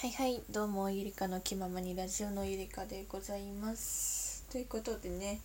[0.00, 4.46] はいはいどうもゆりかの気ままにラジオのゆりかでございます。
[4.50, 5.42] ということでね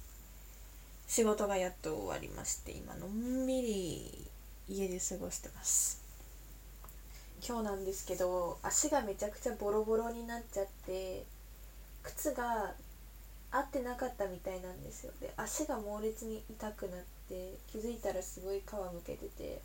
[1.08, 4.28] 仕事がやっと終わりまして今のんびり
[4.70, 6.02] 家で過ごしてます。
[7.46, 11.26] 今日なんですけど足がめちゃくちゃボロボロになっちゃって
[12.04, 12.72] 靴が
[13.52, 15.12] 合ってなかったみたいなんですよ。
[15.20, 19.60] で足が猛烈に痛くなって気づいたらすごい皮むけてて。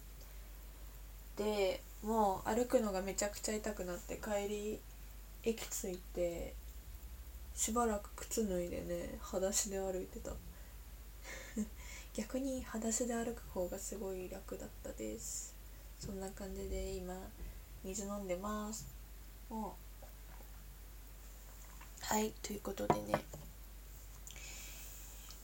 [1.37, 4.81] でもう歩くのがめちゃくちゃ痛くなって帰り
[5.45, 6.55] 駅着いて
[7.55, 10.33] しばらく靴脱いでね裸足で歩いてた。
[12.15, 15.55] 逆に裸足で歩く方がすごい楽だったです。
[15.99, 17.15] そんな感じで今
[17.85, 18.87] 水飲んでます。
[19.49, 23.25] もうはいということでね。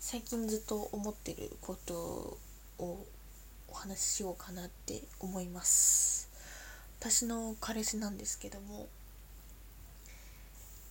[0.01, 2.39] 最近ずっと思ってること
[2.79, 3.07] を
[3.69, 6.36] お話ししようかなって思います。
[6.99, 8.89] 私の彼氏なんですけども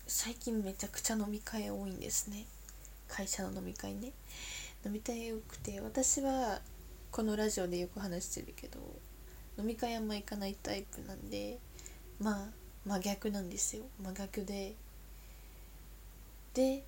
[0.08, 2.46] 最近めちゃくちゃ飲み会多いんですね。
[3.08, 4.12] 会社の飲み会ね。
[4.86, 6.62] 飲み会多くて私は
[7.12, 8.80] このラジオでよく話してるけど
[9.58, 11.58] 飲み会あんま行かないタイプなんで
[12.20, 12.48] まあ
[12.86, 13.84] 真逆なんですよ。
[14.02, 14.76] 真逆で。
[16.54, 16.84] で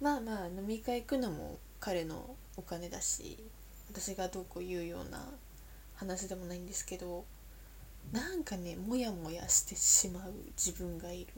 [0.00, 3.38] まあまあ飲み会行くのも彼のお金だし
[3.90, 5.24] 私がどうこう言うような
[5.96, 7.24] 話でもないんですけど
[8.12, 11.32] なんかねモヤモヤしてしまう自分がいる。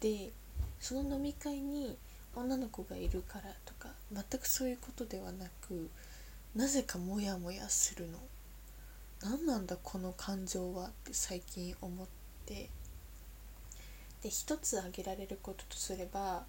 [0.00, 0.32] で
[0.80, 1.96] その飲み会に
[2.34, 5.88] 女の子がいるからとか全くそういうことではなく
[6.54, 8.18] なぜかモヤモヤするの。
[9.22, 12.06] 何なんだこの感情はって最近思っ
[12.44, 12.68] て。
[14.22, 16.44] で一つ挙げられることとすれば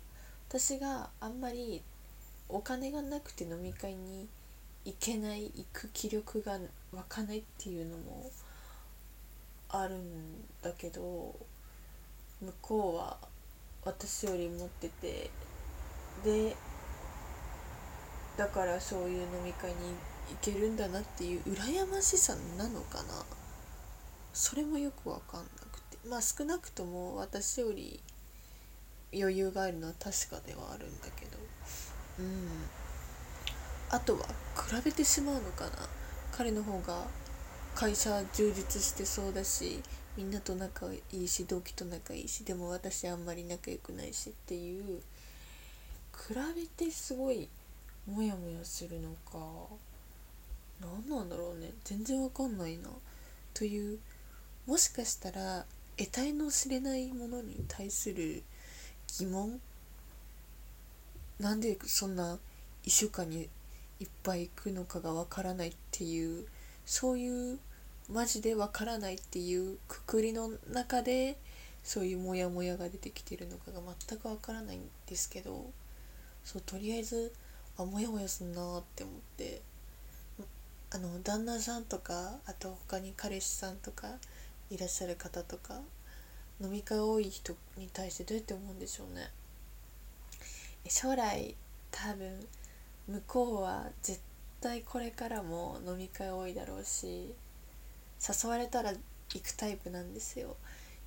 [0.50, 1.84] 私があんまり
[2.50, 4.28] お金がなくて飲み会に
[4.86, 6.58] 行けない行く気力が
[6.94, 8.32] 湧かないっていうのも
[9.70, 11.36] あるんだけど
[12.42, 13.18] 向こうは
[13.84, 15.30] 私より持ってて
[16.24, 16.56] で
[18.38, 19.78] だからそういう飲み会に
[20.30, 23.26] 行けるんだなっていう羨ましさなのかな。
[24.34, 25.98] それもよく分かんなくて。
[26.08, 28.00] まあ少なくとも私より
[29.14, 31.38] 余裕があるのは確かではあるんだけど。
[32.20, 32.48] うん。
[33.90, 35.72] あとは比べてしまうのかな。
[36.32, 37.08] 彼の方が
[37.78, 39.84] 会社充実してそうだし
[40.18, 45.00] みんなと仲いいし同期と仲いいしでも私あんまり仲良くないしっていう
[46.12, 46.34] 比
[46.80, 47.48] べてすごい
[48.08, 49.38] モヤモヤするのか
[50.82, 52.90] 何なんだろうね全然わかんないな
[53.54, 54.00] という
[54.66, 55.64] もしかしたら
[55.98, 58.42] 得体の知れないものに対する
[59.20, 59.62] 疑問
[61.40, 62.40] なんでそんな
[62.86, 63.48] 1週間に
[64.00, 66.48] いっぱい行くのかがわからないっていう
[66.88, 67.60] そういう
[68.10, 71.38] マジでわからないっていうくくりの中で
[71.84, 75.70] そういうモヤモヤが出てきてるのかが全くわからないんですけど
[76.46, 77.34] そうとりあえず
[77.78, 79.62] あモヤモヤすんなって思って
[80.90, 84.08] あの旦那さんとかあと他に彼氏さんとか
[84.70, 85.82] いらっしゃる方とか
[86.62, 89.30] 飲み会多い人に対してどうやって思うんでしょうね。
[90.88, 91.54] 将来
[91.92, 92.48] 多分
[93.08, 94.22] 向こうは絶
[94.62, 97.34] 対これからも飲み会多いだろうし
[98.44, 100.56] 誘われたら行くタイプなんですよ。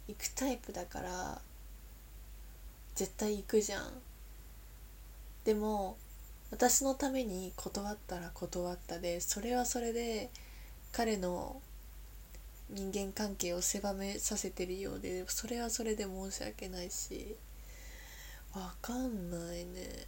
[0.09, 1.41] 行くタイプだから
[2.95, 3.93] 絶対行くじゃん。
[5.45, 5.97] でも
[6.51, 10.31] 私のために断ったら断ったでそれはそれで
[10.93, 11.61] 彼の
[12.69, 17.37] 人間関係を狭めさせてるようでそれはそれで申し訳ないし。
[18.53, 20.07] わかんないね。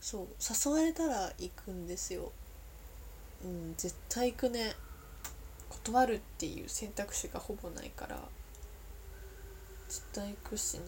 [0.00, 2.32] そう誘われたら行くんですよ。
[3.44, 4.74] うん絶対行くね。
[5.68, 8.18] 断るっていう選択肢がほぼないから。
[9.88, 10.82] 絶対行くしね。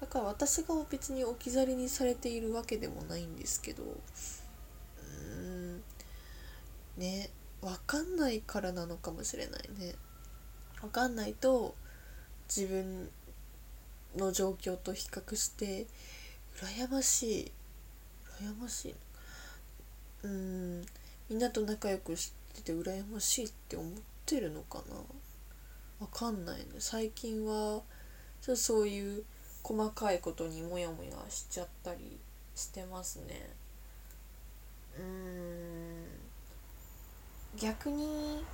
[0.00, 3.82] だから私が別に置き去りにされているわけでもないんですけど。
[5.02, 5.82] うん
[6.96, 9.94] ね分かんないからなのかもしれないね。
[10.80, 11.74] 分かんないと
[12.48, 13.10] 自分
[14.16, 15.86] の状況と比較して
[16.56, 17.52] 羨ましい。
[18.40, 18.94] 羨ましい。
[20.22, 20.86] うん。
[21.28, 23.92] みんなと仲良くしてて羨ましいって思っ
[24.24, 24.96] てるのかな。
[26.00, 26.66] わかんないね。
[26.78, 27.82] 最近は
[28.40, 29.24] そういう
[29.62, 32.18] 細かいことにモヤモヤしちゃったり
[32.54, 33.50] してますね。
[34.98, 36.06] うん。
[37.56, 38.44] 逆に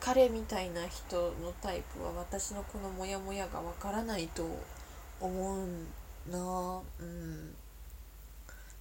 [0.00, 4.46] 彼みたいな人のタイプは私のこのモヤモヤがわからないと
[5.20, 5.86] 思うん
[6.30, 7.54] なうん。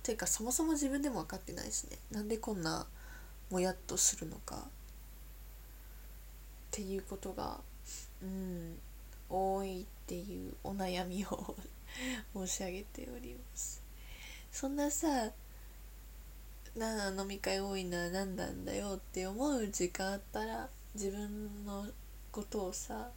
[0.03, 1.97] ていうかそもそも自分でも分かってないしね。
[2.11, 2.85] なんでこんな
[3.49, 4.55] もやっとするのか。
[4.57, 4.59] っ
[6.71, 7.59] ていうことが
[8.21, 8.77] うん
[9.29, 11.55] 多いっていうお悩みを
[12.45, 13.81] 申し上げております。
[14.51, 15.31] そんなさ
[16.75, 21.87] な飲み会多いな何なんだよって思う時間あったら自分の
[22.31, 23.09] ことをさ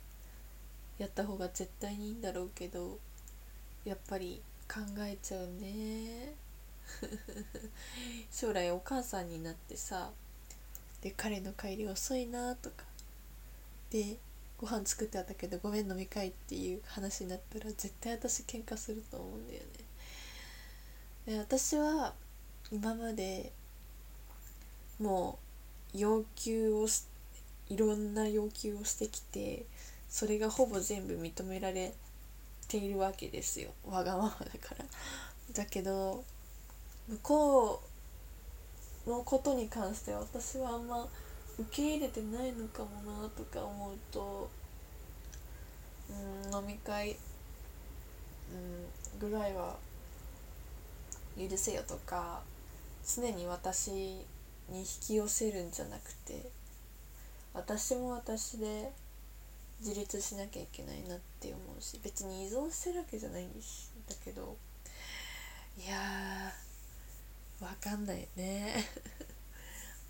[0.97, 2.99] やった方が絶対にいいんだろうけど
[3.89, 6.35] やっぱり考えちゃうね。
[8.31, 10.11] 将来お母さんになってさ
[11.01, 12.85] で彼の帰り遅いなとか。
[13.91, 14.19] で
[14.59, 19.67] ご飯作ってあったけどごめん飲み会っていう話になったら絶対私喧嘩すると思うんだよね。
[21.25, 22.15] で私は
[22.71, 23.53] 今まで
[24.99, 25.39] も
[25.95, 26.87] う要求を
[27.71, 29.65] いろんな要求をしてきて
[30.11, 32.08] それがほぼ全部認められて
[32.69, 33.71] ているわけですよ。
[33.87, 34.85] わがままだから。
[35.55, 36.25] だけど
[37.09, 37.83] 向こ
[39.07, 41.09] うのことに関しては私はあんま
[41.59, 44.51] 受け入れてないのかもなとか思うと
[46.11, 47.17] うん飲み会
[48.53, 49.77] うんぐらいは
[51.39, 52.43] 許せよとか
[53.05, 54.25] 常に私に
[54.71, 56.51] 引き寄せるんじゃなくて
[57.55, 58.93] 私も私で
[59.81, 63.55] 自立しなきゃいけないなって思うし別に依存してるわけじゃないんだ
[64.25, 64.57] けど
[65.79, 68.85] いやーわかんないね。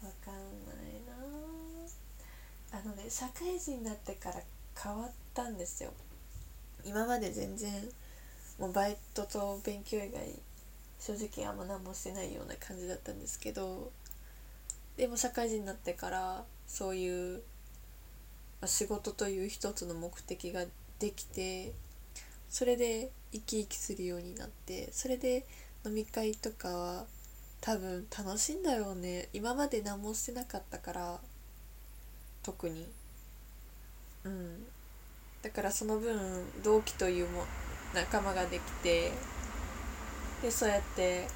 [0.03, 1.01] わかんない
[2.73, 4.43] なあのね社会人になってから
[4.81, 5.93] 変わったんですよ。
[6.85, 7.91] 今まで全然
[8.59, 10.39] もうバイトと勉強以外
[11.01, 13.93] 正直あんま何もしてないような感じだったんですけど
[14.97, 17.43] でも社会人になってからそういう、
[18.67, 20.65] 仕事という一つの目的が
[20.99, 21.73] できて
[22.49, 25.47] それで生き生きするようになってそれで
[25.85, 27.05] 飲み会とかは
[27.61, 29.29] 多分楽しいんだろうね。
[29.33, 31.21] 今まで何もしてなかったから
[32.43, 32.87] 特に。
[34.25, 34.65] うん。
[35.43, 37.45] だからその分同期というも
[37.95, 39.13] 仲間ができて
[40.43, 41.27] でそうやって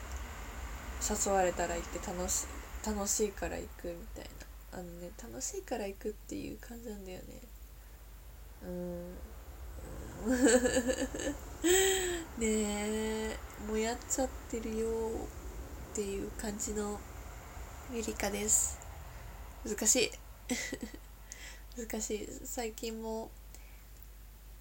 [1.27, 2.47] 誘われたら行って楽し
[2.85, 4.52] 楽しいから行くみたいな。
[4.73, 7.25] あのね楽しいから行くっていう感じなんだよね。
[8.65, 9.15] うん。
[12.39, 13.37] ねえ
[13.69, 14.89] もやっちゃってるよ
[15.93, 16.99] っていう感じの
[17.93, 18.79] ゆりかです。
[19.65, 20.11] 難しい。
[21.77, 22.29] 難しい。
[22.45, 23.31] 最近も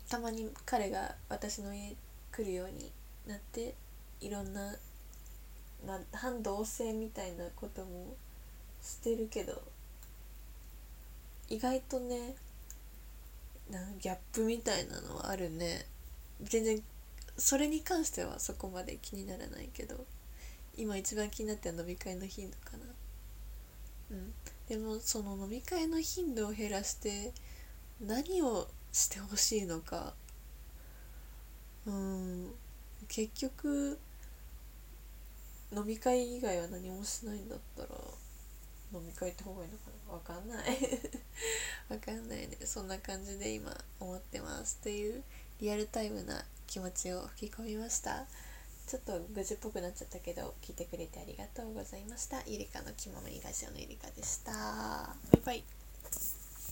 [0.09, 1.95] たまに彼が私の家
[2.33, 2.91] 来るように
[3.25, 3.75] なって
[4.19, 4.75] いろんな
[5.85, 8.15] な反同性みたいなことも
[8.81, 9.61] してるけど
[11.51, 12.33] 意外とね
[13.69, 15.85] なギャップみたいなのはあるね。
[16.41, 16.81] 全然
[17.37, 20.05] それに関してはそこまで気にならないけど
[20.77, 22.83] 今一番気になってる飲み会の頻度かな。
[24.11, 24.33] うん。
[24.69, 27.33] でもその飲み会の頻度を減らして
[27.99, 30.13] 何をしてほしいのか。
[31.85, 32.53] うん。
[33.09, 33.99] 結局
[35.73, 37.89] 飲み会以外は何もしないんだったら
[38.93, 40.13] 飲み会行って方がいいのかな。
[40.13, 40.77] わかんない。
[42.71, 43.69] そんな感じで今
[43.99, 45.23] 思ってますという
[45.59, 48.23] リアルタイムな気持ちを吹き込みました。
[48.87, 52.41] ちょっと愚痴っぽくなっちゃったけど聞いてくれてありがとうございました。
[52.47, 54.53] ゆりかの気ままにラジオのゆりかでした。
[54.53, 55.80] バイバイ。